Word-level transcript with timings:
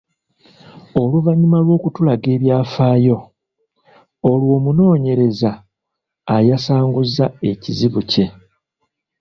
Oluvannyuma 1.01 1.57
lw’okutulaga 1.65 2.27
ebyafaayo, 2.35 3.17
olwo 4.29 4.51
omunoonyereza 4.59 5.51
ayasanguza 6.35 7.25
ekizibu 7.49 8.01
kye. 8.11 8.25